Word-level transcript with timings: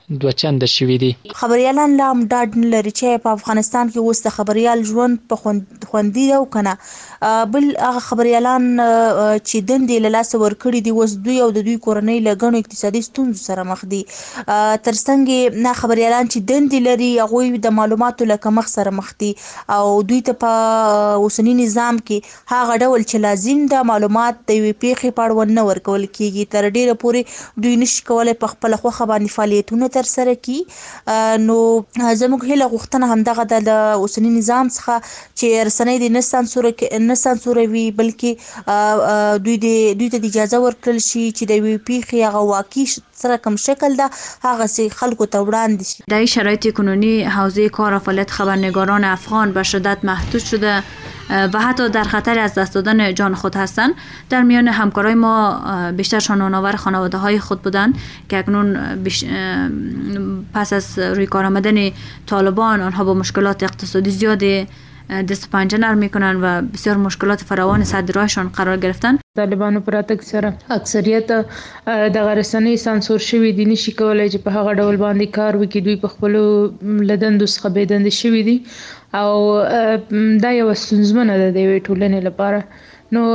دوه 0.09 0.31
چنده 0.39 0.67
شوې 0.71 0.97
دي 1.03 1.07
خبريالان 1.37 1.95
لا 2.01 2.05
هم 2.09 2.19
ډاډ 2.33 2.53
نه 2.61 2.67
لري 2.73 2.91
چې 2.97 3.21
په 3.23 3.31
افغانستان 3.37 3.89
کې 3.95 4.03
اوس 4.03 4.21
د 4.27 4.33
خبريال 4.35 4.83
ژوند 4.91 5.17
په 5.31 5.53
خوندي 5.93 6.21
یو 6.27 6.45
کنه 6.53 6.73
بل 7.55 7.65
هغه 7.79 8.03
خبريالان 8.05 8.67
چې 8.77 9.65
دندې 9.71 9.97
له 10.05 10.11
لاس 10.13 10.31
ورکړي 10.43 10.81
دي 10.85 10.93
اوس 10.97 11.15
دوی 11.25 11.39
او 11.45 11.47
د 11.57 11.65
دوی 11.69 11.73
کورنۍ 11.87 12.23
لګنو 12.27 12.61
اقتصادي 12.65 13.01
ستونزو 13.07 13.43
سره 13.49 13.65
مخ 13.71 13.83
دي 13.95 13.99
ترڅنګ 14.11 15.57
نه 15.65 15.73
خبريالان 15.81 16.31
چې 16.31 16.47
دندې 16.53 16.87
لري 16.87 17.11
هغه 17.23 17.61
د 17.67 17.75
معلوماتو 17.81 18.29
لکمخ 18.31 18.71
سره 18.75 18.95
مخ 19.01 19.11
دي 19.25 19.31
او 19.79 19.81
دوی 20.13 20.21
ته 20.31 20.39
په 20.45 21.19
اوسنی 21.25 21.57
نظام 21.59 22.01
کې 22.05 22.39
هغه 22.55 22.79
ډول 22.85 23.05
چې 23.11 23.25
لازم 23.27 23.67
د 23.75 23.85
معلومات 23.91 24.41
د 24.53 24.63
وی 24.67 24.73
پی 24.85 24.95
خې 24.95 25.19
پړ 25.19 25.37
ونه 25.41 25.67
ورکول 25.73 26.07
کیږي 26.09 26.57
تر 26.57 26.71
ډیره 26.79 26.97
پوري 27.05 27.25
دوی 27.67 27.75
نشي 27.85 28.09
کولای 28.13 28.39
په 28.47 28.55
خپل 28.55 28.79
خوخه 28.81 29.11
باندې 29.13 29.37
فعالیتونه 29.37 29.93
تر 29.97 30.03
سره 30.03 30.33
کی 30.47 30.57
نو 31.47 31.57
زموږ 32.21 32.45
هله 32.51 32.65
غوښتنه 32.75 33.05
همدغه 33.11 33.61
د 33.69 33.71
اوسنی 34.01 34.31
نظام 34.37 34.65
څخه 34.75 35.09
چې 35.09 35.69
رسنۍ 35.69 35.95
د 36.03 36.05
نسان 36.17 36.43
سوره 36.51 37.01
نسان 37.11 37.35
سوره 37.45 37.63
وی 37.73 37.83
بلکې 38.01 39.41
دوی 39.47 39.57
د 39.65 39.71
دوی 40.01 40.09
ته 40.15 40.29
اجازه 40.29 40.61
ورکړل 40.65 41.01
شي 41.09 41.23
چې 41.31 41.51
د 41.53 41.65
وی 41.65 41.73
پی 41.89 41.99
خیغه 42.11 42.45
واقع 42.53 42.85
سره 43.23 43.41
کوم 43.47 43.59
شکل 43.65 43.99
ده 44.01 44.23
هغه 44.47 44.69
سي 44.75 44.87
خلکو 45.01 45.29
ته 45.35 45.45
وړاندې 45.47 45.91
شي 45.91 46.15
د 46.15 46.33
شرایط 46.37 46.71
کنونی 46.81 47.13
حوزه 47.39 47.73
کار 47.81 47.99
و 47.99 48.03
فعالیت 48.07 48.37
خبرنگاران 48.39 49.11
افغان 49.17 49.57
به 49.59 49.69
شدت 49.73 50.09
محدود 50.11 50.47
شده 50.51 50.79
و 51.29 51.59
حتی 51.61 51.89
در 51.89 52.03
خطر 52.03 52.39
از 52.39 52.53
دست 52.53 52.73
دادن 52.73 53.13
جان 53.13 53.35
خود 53.35 53.55
هستند 53.55 53.93
در 54.29 54.41
میان 54.43 54.67
همکارای 54.67 55.13
ما 55.15 55.61
بیشتر 55.97 56.19
شانوناور 56.19 56.75
خانواده 56.75 57.17
های 57.17 57.39
خود 57.39 57.61
بودند 57.61 57.93
که 58.29 58.37
اکنون 58.39 58.77
پس 60.53 60.73
از 60.73 60.99
روی 60.99 61.25
کار 61.25 61.45
آمدن 61.45 61.91
طالبان 62.25 62.81
آنها 62.81 63.03
با 63.03 63.13
مشکلات 63.13 63.63
اقتصادی 63.63 64.11
زیادی 64.11 64.67
دست 65.29 65.49
پنجه 65.51 65.77
نرم 65.77 65.97
میکنند 65.97 66.39
و 66.41 66.67
بسیار 66.73 66.97
مشکلات 66.97 67.41
فراوان 67.41 67.83
صد 67.83 68.11
قرار 68.57 68.77
گرفتن 68.77 69.17
طالبانو 69.37 69.81
پر 69.87 69.93
اتک 69.97 70.23
سره 70.27 70.51
اکثریت 70.75 71.31
د 72.15 72.25
غرسنۍ 72.27 72.75
سانسور 72.83 73.25
شوی 73.29 73.51
دي 73.59 73.65
نشي 73.71 73.93
کولای 74.01 74.29
چې 74.33 74.45
په 74.45 74.55
هغه 74.57 74.75
ډول 74.81 74.99
باندې 75.05 75.35
کار 75.37 75.59
وکړي 75.61 75.87
دوی 75.87 75.97
په 76.05 76.13
خپل 76.13 76.39
لدندو 77.11 77.49
څخه 77.55 77.73
بيدند 77.77 78.13
شوی 78.21 78.43
دي 78.49 78.55
او 79.19 79.35
دا 80.45 80.53
یو 80.59 80.69
ستونزمنه 80.85 81.35
ده 81.41 81.49
د 81.57 81.73
ټولنې 81.73 82.23
لپاره 82.29 82.63
نو 83.15 83.25